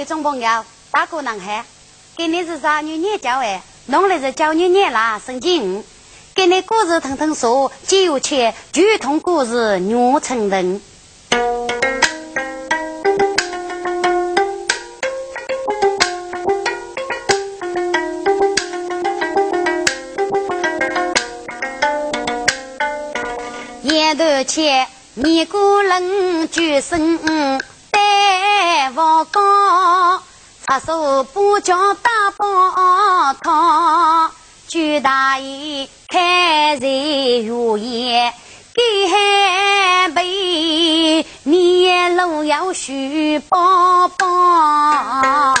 [0.00, 1.62] 有种朋友，大哥能喊，
[2.16, 5.60] 给你是啥女念教哎，弄来是教你念啦，升级
[6.34, 10.80] 给你故事腾腾说，就切剧痛故事女成人。
[23.82, 27.60] 眼头前，你个人举身。
[28.90, 30.22] 带我高，
[30.66, 34.32] 插手不叫大包汤，
[34.66, 38.34] 举大衣开人如烟，
[38.74, 45.54] 给海杯面露要许包包，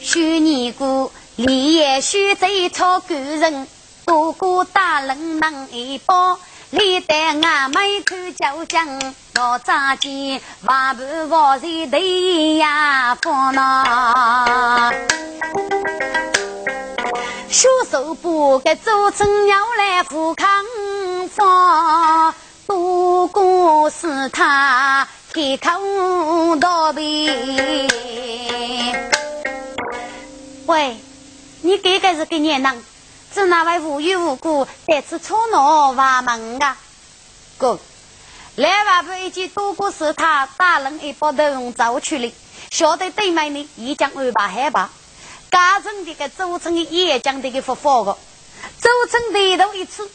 [0.00, 3.68] 许尼姑连续在操个人。
[4.04, 6.36] 哥哥大人能一包，
[6.74, 8.98] 你带俺妹看九江，
[9.34, 11.98] 老张见万般万事都
[12.56, 14.90] 呀烦恼。
[17.50, 20.48] 小手不给做成要来富康
[21.28, 22.32] 方，
[22.66, 27.86] 哥哥是他天空倒背。
[30.64, 30.96] 喂，
[31.60, 32.82] 你这个是给年人？
[33.34, 36.76] 是那位无缘无故在此吵闹挖门啊？
[37.56, 37.78] 哥，
[38.56, 42.30] 来外不一见多过是他大人一把头用走去了，
[42.70, 44.90] 晓得对面呢，已将安排害怕。
[45.50, 48.18] 家中的个周成的也将这个复发个，
[48.80, 50.10] 周成低头一次，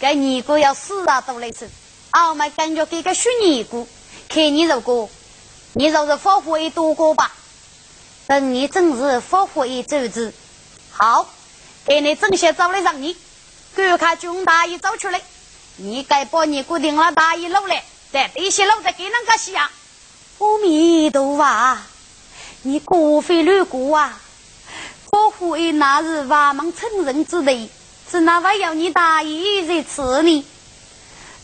[0.00, 1.70] 该尼姑要死啊都来次，
[2.10, 3.86] 俺们感觉这个虚尼姑，
[4.28, 5.08] 看你如果，
[5.74, 7.30] 你就是发挥多过吧？
[8.26, 10.34] 等你真是发挥周子，
[10.90, 11.28] 好。
[11.84, 13.16] 给你正些找来让你，
[13.74, 15.20] 赶快军大衣找出来。
[15.76, 19.70] 你该把你固定了大衣搂来，在这些搂再给人家洗啊！
[20.38, 21.78] 阿弥陀佛，
[22.62, 24.20] 你过非乱过啊！
[25.10, 27.68] 保护的那是万门成人之地，
[28.10, 30.46] 是那位要你大衣在此呢？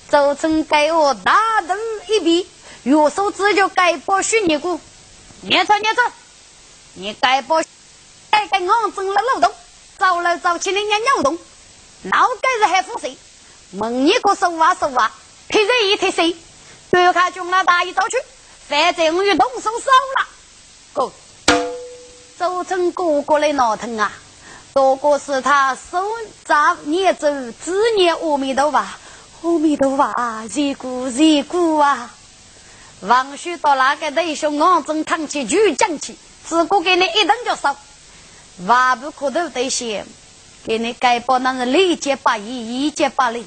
[0.09, 1.79] 周成给我大灯
[2.09, 2.47] 一闭，
[2.85, 4.81] 右手指就该把虚尼姑，
[5.41, 6.03] 念着念着，
[6.95, 7.63] 你该把
[8.31, 9.53] 该给俺整了漏洞。
[9.99, 11.37] 早来早去的人扭动，
[12.03, 13.19] 脑盖子还风水，
[13.73, 15.11] 问一个手啊手啊，
[15.49, 16.37] 踢人一踢谁？
[16.93, 18.17] 赶快将那大衣找去，
[18.69, 20.29] 反正我又动手烧了。
[20.93, 21.13] 哥，
[22.39, 24.13] 周成哥哥的脑疼啊！
[24.73, 26.07] 哥哥是他手
[26.45, 27.29] 扎念咒，
[27.65, 28.79] 只念阿弥陀佛，
[29.43, 30.45] 阿弥陀佛啊！
[30.49, 32.15] 热姑热姑啊！
[33.01, 36.17] 王叔到那个弟兄眼中看起就讲起，
[36.47, 37.77] 自个给你一顿就烧。
[38.67, 40.05] 万不可头得些，
[40.65, 43.47] 给你改包那是立节八义，一节八礼，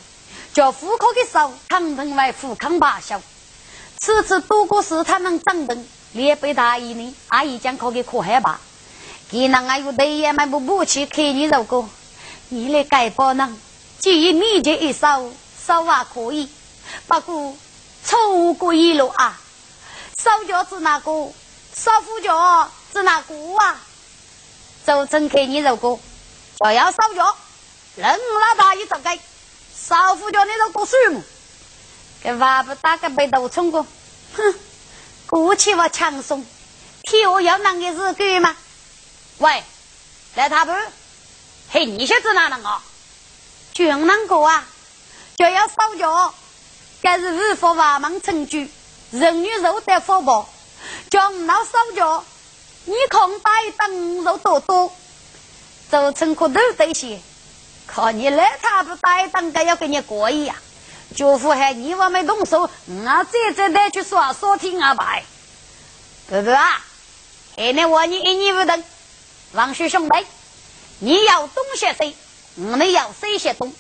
[0.54, 3.22] 叫妇科的手，康成为妇康八小。
[4.00, 8.60] 此次多过是他能掌灯，连被大姨呢，阿姨讲可给可害怕。
[9.30, 11.90] 给那俺有对也买不不去看你如果
[12.50, 13.56] 你来改包呢，
[14.00, 15.24] 既以密节一烧，
[15.66, 16.50] 烧还可以，
[17.08, 17.56] 不过
[18.04, 19.40] 错过一路啊，
[20.18, 21.32] 烧脚是哪个？
[21.74, 23.80] 烧副脚是哪个啊？
[24.86, 26.00] 周正开你如果
[26.60, 27.36] 就要烧脚，
[27.96, 29.20] 人老大一走开，
[29.76, 31.24] 烧副脚你都过数目，
[32.24, 33.86] 给娃不打个背头冲过，
[34.36, 34.56] 哼，
[35.28, 36.46] 过去我轻松，
[37.04, 38.56] 天下要难的是干吗？
[39.38, 39.64] 喂，
[40.36, 40.72] 来他不？
[41.70, 42.84] 嘿，你晓得哪能啊？
[43.74, 44.66] 就啷个啊？
[45.38, 46.34] 就要烧脚，
[47.02, 48.68] 该是五福万门成就，
[49.12, 50.50] 人女肉得福报，
[51.10, 52.24] 将那烧脚。
[52.86, 54.92] 你看大灯肉多多，
[55.92, 57.20] 周成可都得些。
[57.86, 60.56] 看你来他不大灯，该要给你过一样。
[61.16, 65.24] 舅父喊你我没动手，我再再带去耍耍听安排。
[66.30, 66.82] 哥哥啊，
[67.56, 68.84] 还能我你一年不等。
[69.52, 70.26] 王叔兄弟，
[71.00, 72.16] 你要东些谁？
[72.56, 73.72] 我们要西些东。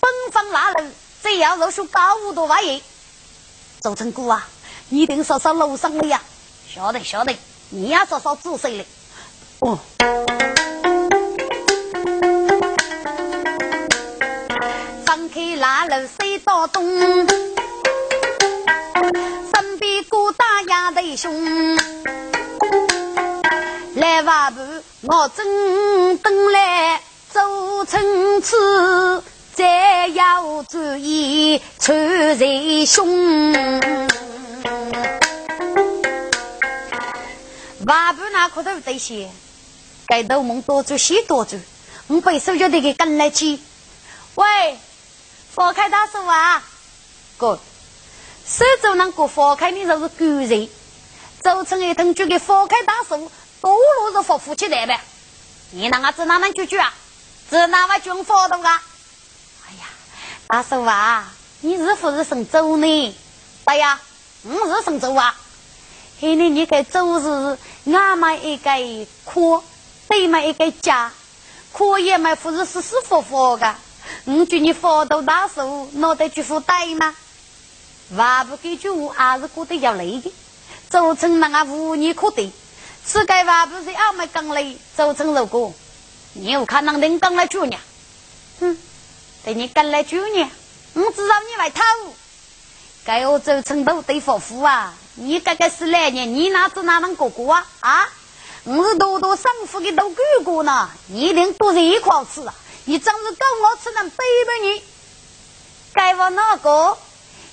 [0.00, 2.82] 奔方拉人，只要肉数高五多万亿。
[3.82, 4.48] 周成哥啊，
[4.88, 6.22] 你等说说楼上的呀？
[6.74, 7.36] 晓得晓得。
[7.70, 8.84] 你要说说仔细了，
[9.58, 9.78] 哦。
[15.04, 16.82] 张开腊肉水到东，
[19.52, 21.76] 身边孤大丫头兄，
[23.96, 24.60] 来瓦布
[25.02, 29.22] 我正等来做成次，
[29.52, 34.07] 再要注意穿人胸。
[37.88, 39.30] 万不那可都得些，
[40.06, 41.58] 该斗梦多做些多做，
[42.08, 43.58] 我背手就得给跟来去。
[44.34, 44.78] 喂，
[45.54, 46.62] 放开大手啊！
[47.38, 47.58] 哥，
[48.46, 50.68] 手中那个放开的就是狗人，
[51.42, 53.30] 周成一通就给放开大手，
[53.62, 55.00] 多路是服夫妻来呗。
[55.70, 56.92] 你那个只哪能解决啊？
[57.48, 58.82] 只哪个军法的啊？
[59.66, 59.86] 哎呀，
[60.46, 61.32] 大叔啊，
[61.62, 63.16] 你是不是姓周呢？
[63.64, 63.98] 对呀，
[64.42, 65.34] 我是姓周啊。
[66.20, 67.58] 嘿，你你个周是
[67.92, 68.70] 俺们一个
[69.24, 69.62] 科，
[70.08, 71.12] 对嘛一个家，
[71.72, 73.72] 可也嘛不是舒舒服服的。
[74.24, 77.14] 我叫你发到大叔，脑袋就负担吗？
[78.16, 80.32] 娃不给句话，还是过得要累的。
[80.90, 82.50] 做成那个无你可得，
[83.04, 84.76] 此该话不是俺们讲嘞。
[84.96, 85.72] 做成如果
[86.32, 87.80] 你有可能能讲来九年，
[88.58, 88.76] 哼，
[89.44, 90.50] 等你讲来九年，
[90.94, 91.82] 我知道你来偷。
[93.08, 97.66] 该我周成都对夫妇啊，你这个是来年，你哪知哪能过过啊？
[97.80, 98.06] 啊，
[98.64, 102.54] 我是多多生活的都哥哥呢，你一定都是一块吃啊！
[102.84, 104.16] 你真是跟我吃能背
[104.46, 104.82] 背你，
[105.94, 106.98] 该我哪个？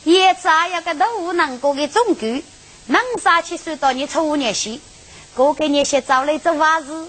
[0.04, 2.44] 也咋样个都能过个中举，
[2.88, 4.81] 能杀起算到你初年些，
[5.36, 7.07] 过个年些找来做法事，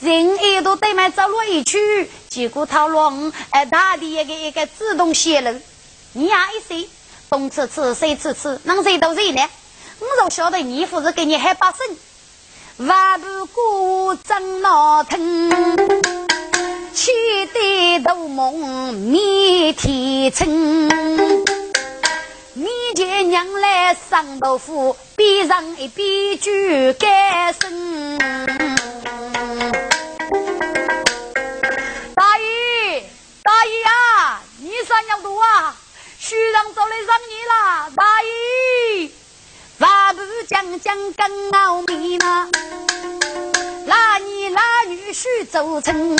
[0.00, 5.60] 人一都对面走了一去，结果讨论哎大地一个一个自动泄露，
[6.14, 6.88] 你呀一说
[7.30, 9.42] 东吃吃西吃吃，能谁都谁呢？
[10.00, 11.78] 我就晓得你不是给你害怕生，
[12.86, 15.50] 万不过真闹腾，
[16.92, 17.12] 气
[17.52, 20.88] 得头蒙面天青。
[22.56, 26.52] 你见娘来上豆腐，边上一边酒
[26.98, 28.18] 干声。
[40.46, 42.48] 将将更闹米呢，
[43.86, 46.18] 拉你拉女婿走成。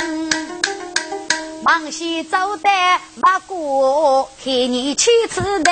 [1.63, 2.69] 忙西走的
[3.15, 5.71] 马过，看你妻子的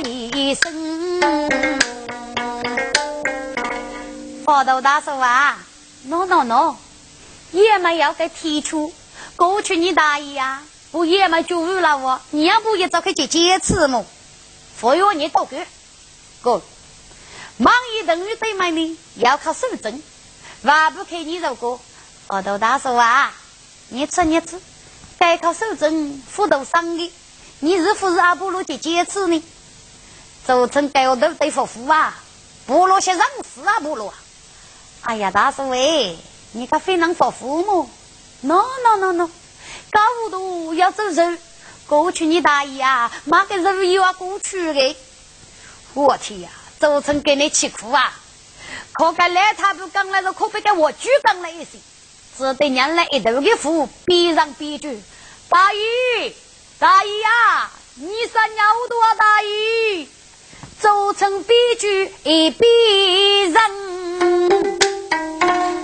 [0.00, 1.20] 一生。
[4.44, 5.58] 佛头大叔啊
[6.04, 6.76] ，no no no，
[7.52, 8.92] 爷们要给提出，
[9.36, 10.62] 过去你大爷啊，
[10.92, 14.04] 不爷们就误了我，你要不也早开去坚持么？
[14.76, 15.56] 佛爷你多个，
[16.42, 16.60] 够，
[17.56, 20.02] 忙一等于对门呢，要靠守正，
[20.62, 21.80] 万不开你如果，
[22.26, 23.32] 佛头大叔啊，
[23.88, 24.60] 你吃你吃。
[25.18, 27.12] 该靠守正辅导上的，
[27.60, 29.42] 你是不是阿波罗的坚持呢？
[30.44, 32.14] 做成该我都对夫妇啊，
[32.66, 33.20] 部落些人
[33.54, 34.12] 事啊，部落。
[35.02, 36.18] 哎呀，大叔喂，
[36.52, 37.88] 你可非能服父母
[38.40, 39.30] ？no no no no，
[39.90, 41.38] 搞糊涂要走肉。
[41.86, 44.96] 过去你大爷啊，买个肉又要过去的。
[45.94, 46.50] 我天呀，
[46.80, 48.12] 组成给你气苦啊！
[48.92, 51.78] 可该来他不讲了，是可别给我举讲了一些。
[52.36, 55.02] 只得娘来一头的父，边上边住。
[55.48, 55.78] 大姨，
[56.78, 59.14] 大姨呀，你三娘多啊！
[59.14, 60.08] 大姨，
[60.80, 64.78] 做成悲剧一边人，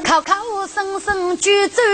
[0.05, 1.85] 口口声声就做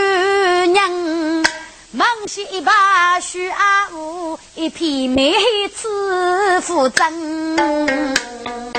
[0.66, 1.44] 娘，
[1.92, 5.34] 忙些一把须阿五，一片美
[5.68, 8.75] 词负真。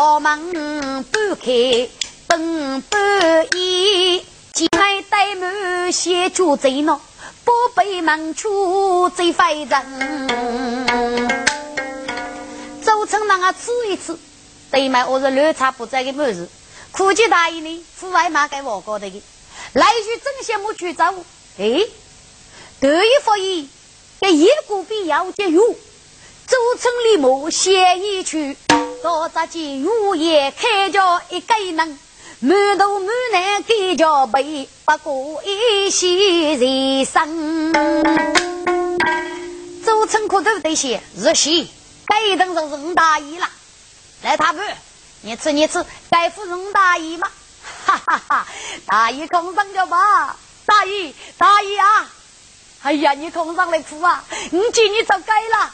[0.00, 1.88] 我们不开。
[2.28, 2.96] 本不
[3.56, 7.00] 义，今来怠慢先做贼呢，
[7.44, 10.28] 不被忙出贼非人。
[12.80, 14.16] 周成那个吃一吃，
[14.70, 15.04] 对嘛？
[15.08, 16.48] 我是绿茶不在的么子，
[16.92, 19.20] 苦记大意呢，父外马给我搞的个，
[19.72, 21.12] 来句真羡慕去找，
[21.58, 21.82] 哎，
[22.78, 23.68] 得意发言，
[24.20, 28.56] 给一个必要节约，周成立马先一去，
[29.02, 31.98] 到这间药业开着一个门。
[32.40, 37.72] 满头满脸给脚背，不过一些人生。
[39.84, 41.66] 周成可都得些日些，
[42.06, 43.48] 该一顿就是五大姨了。
[44.22, 44.60] 来，他不，
[45.22, 47.28] 你吃你吃，该服五大姨吗？
[47.86, 48.46] 哈哈哈！
[48.86, 52.10] 大姨空上着吧，大姨大姨啊！
[52.82, 54.24] 哎呀，你空上来哭啊！
[54.52, 55.72] 你今你走该了，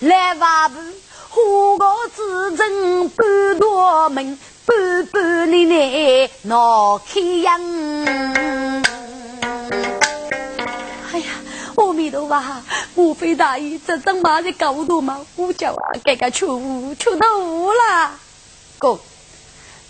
[0.00, 0.80] 来吧不，
[1.30, 4.38] 何个自称半多门？
[4.66, 7.60] 半半里内闹开样，
[11.12, 11.26] 哎呀，
[11.76, 12.62] 阿弥陀佛，
[12.94, 15.26] 莫非大爷这正马在搞多吗？
[15.34, 18.12] 我叫啊，该该出出到屋了。
[18.78, 19.00] 哥，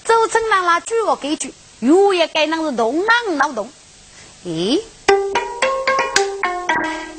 [0.04, 3.70] 周成让他举我给举，又也该能是动脑脑动。
[4.46, 4.80] 咦，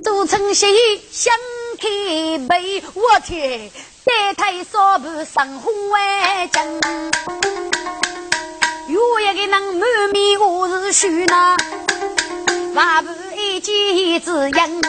[0.04, 0.70] 周成心
[1.12, 1.34] 想
[1.78, 3.70] 开背，我天！
[4.04, 6.66] 再抬扫把上红万将，
[8.88, 11.56] 有一个人满面我是虚呢，
[12.74, 14.82] 万不一见之人，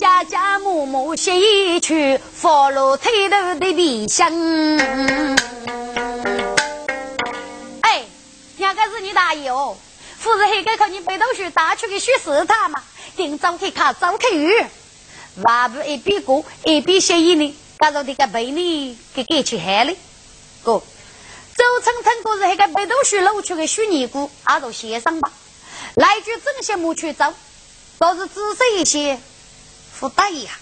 [0.00, 4.32] 家家母母写一曲，佛罗推头的理想。
[7.82, 8.02] 哎，
[8.56, 9.76] 两个是你大爷哦，
[10.22, 12.82] 不是还该靠你背读书打出个学士他嘛？
[13.14, 14.64] 今早去卡早开语，
[15.42, 19.92] 话不一边过一边写一呢，搞到这个背呢给给去害了。
[20.62, 20.82] 哥，
[21.56, 25.30] 周成成哥是那个背读书露出个虚拟股，阿都先生吧。
[25.94, 27.32] 来句正些木去走，
[27.98, 29.20] 倒是仔细一些，
[30.00, 30.54] 不大一样。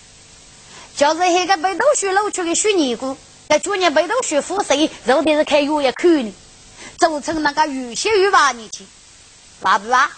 [0.97, 3.16] 就是那个背读书露出个虚拟股，
[3.49, 6.35] 在去年背读书复谁，肉的是开药也看呢。
[6.99, 8.87] 周成那个有些有吧你去，
[9.61, 10.11] 话不啊？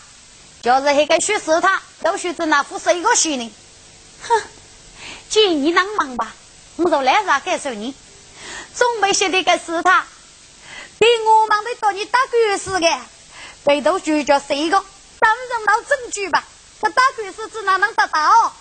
[0.63, 3.53] 就是那个学士他，都学在那副谁个学呢？
[4.23, 4.43] 哼，
[5.29, 6.35] 姐你能忙吧？
[6.77, 7.95] 我说来啥感受你？
[8.75, 10.07] 总没写的个是他，
[10.99, 12.89] 比我忙得多，你打官司的，
[13.65, 14.85] 背读书叫谁个？
[15.19, 16.45] 当然闹证据吧，
[16.81, 18.53] 这打官司只哪能得到？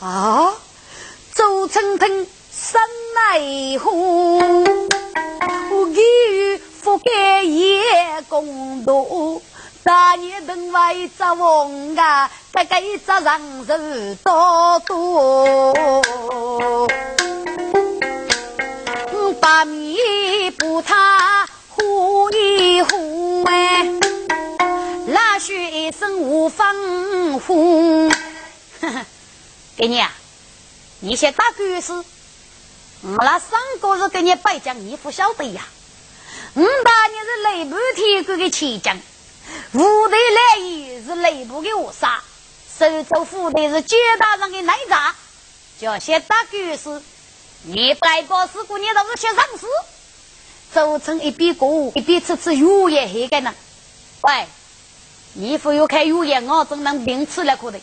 [0.00, 0.54] 啊！
[1.34, 2.80] 周成腾生
[3.14, 4.38] 来虎，
[5.70, 9.42] 我与福建也共度。
[9.84, 13.78] 大年等外找翁啊，这个一只人手
[14.24, 16.88] 多多。
[19.40, 19.96] 把米
[20.50, 23.86] 不他呼一呼哎。
[25.06, 28.10] 拉血一声无风呼，
[29.76, 30.12] 给你啊！
[30.98, 32.04] 你先打官司，
[33.02, 35.62] 我那三个是给你摆讲，你不晓得呀？
[36.54, 38.98] 我大年是内部提供的旗将，
[39.70, 42.20] 部队来也是内部的恶杀，
[42.78, 45.12] 收走副队是街道上的内诈，
[45.80, 47.02] 叫先打官司。
[47.62, 49.66] 你白告事故，你倒是先上市。
[50.72, 53.52] 周成一边过一边吃吃油盐黑干呢，
[54.20, 54.46] 喂。
[55.32, 57.80] 你不有开油盐，我怎能名吃了可的？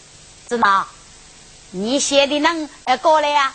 [0.47, 0.87] 知道？
[1.71, 3.53] 你写的能呃过来呀？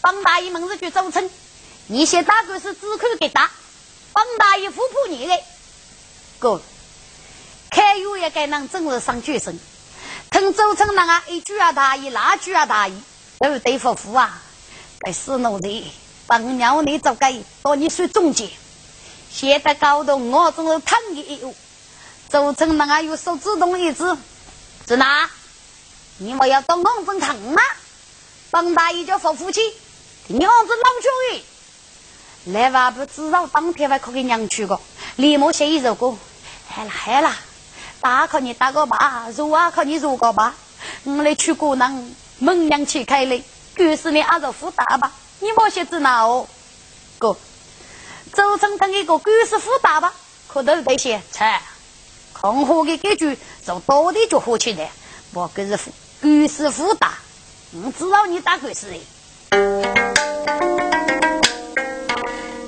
[0.00, 1.30] 帮大爷们是去周成，
[1.86, 3.48] 你写大概是只可给打，
[4.12, 5.40] 帮大爷扶扶你的。
[6.40, 6.60] 哥，
[7.70, 9.60] 开油盐该能真是上决心。
[10.34, 12.94] 听周成那个一句啊大爷，那句啊大爷，
[13.38, 14.42] 都对付夫啊，
[14.98, 15.92] 该死奴的，
[16.26, 18.50] 帮鸟你走该，到你算中介，
[19.30, 21.54] 写得高度，我总是疼你一物。
[22.28, 24.16] 周成那个有手指动一指，
[24.88, 25.30] 是哪？
[26.18, 27.62] 你们要当工分疼吗？
[28.50, 29.60] 帮大爷叫付夫妻，
[30.26, 31.44] 娘子老久
[32.46, 34.80] 的，来吧不知道当天还可给娘去个。
[35.14, 36.16] 李某写一首歌，
[36.68, 37.36] 嗨啦嗨啦，
[38.04, 40.54] 打靠你打个吧，如啊靠你如个吧。
[41.04, 43.42] 我来去过能门娘去开嘞，
[43.78, 46.46] 于是你按照副大吧，你莫写字哪哦？
[47.18, 47.34] 哥，
[48.34, 50.12] 周成等一个官司副大吧，
[50.48, 51.62] 可都得写菜。
[52.34, 54.90] 红火的感觉，从到底就火起来，
[55.32, 55.78] 我可是
[56.20, 57.14] 官司复大，
[57.72, 59.00] 我知道你打官司的。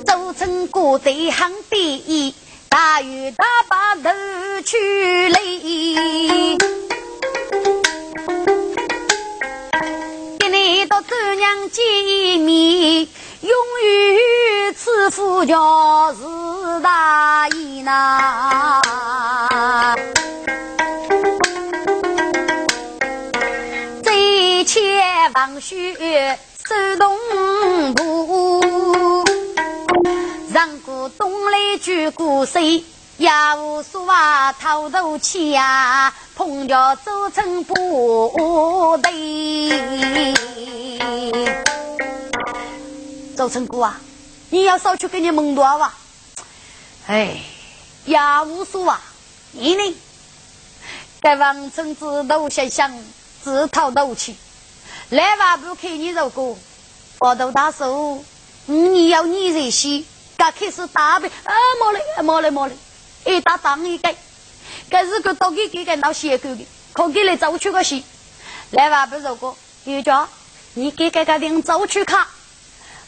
[0.06, 2.34] 周成国在行第一，
[2.76, 4.10] 大雨大把头
[4.62, 4.76] 去
[5.30, 5.38] 来，
[10.38, 13.08] 给你到周娘见面。
[13.40, 13.50] 永
[13.82, 16.20] 远此夫叫是
[16.82, 18.82] 大义呐，
[24.04, 24.82] 这切
[25.34, 27.16] 王须手动
[27.94, 28.65] 步，
[30.56, 34.14] 让过东来举过手，也无所谓
[34.58, 40.32] 偷渡去呀，碰着周成不对。
[43.36, 44.00] 周成哥啊，
[44.48, 45.94] 你要少去给你蒙多啊！
[47.06, 47.36] 哎，
[48.06, 48.94] 也无所谓，
[49.52, 49.94] 你呢？
[51.20, 52.90] 该王成自头想想，
[53.44, 54.34] 自讨斗气，
[55.10, 56.56] 来吧不看你这个，
[57.18, 58.24] 我都大手，
[58.64, 60.02] 你要你这些，
[60.46, 62.76] 刚开始打呗，啊，没嘞，没嘞，没嘞，
[63.24, 64.14] 一打当一个，
[64.88, 68.04] 该是个到给给个闹血狗的，可给你走出个戏，
[68.70, 70.28] 来吧不这个，有叫
[70.74, 72.28] 你给给个领走出卡。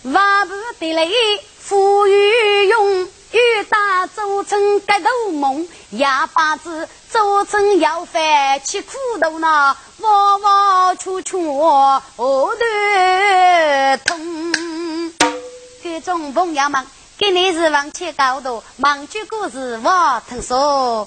[0.02, 1.08] 万不得来，
[1.60, 14.42] 富裕用，欲打周成个头梦，哑巴子周成要饭吃苦头呢，窝窝楚楚耳朵痛。
[15.80, 16.86] 观众朋友们，
[17.18, 21.04] 给你是往前高度，忙句故事我听说。